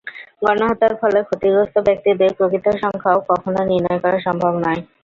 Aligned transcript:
গণহত্যার 0.41 0.93
ফলে 1.01 1.19
ক্ষতিগ্রস্ত 1.27 1.75
ব্যক্তিদের 1.87 2.31
প্রকৃত 2.37 2.65
সংখ্যাও 2.81 3.19
কখনো 3.29 3.59
নির্ণয় 3.71 3.99
করা 4.03 4.17
সম্ভব 4.27 4.53
নয়। 4.63 4.81